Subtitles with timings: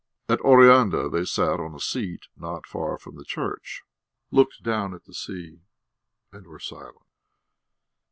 [0.27, 3.83] At Oreanda they sat on a seat not far from the church,
[4.31, 5.61] looked down at the sea,
[6.31, 7.05] and were silent.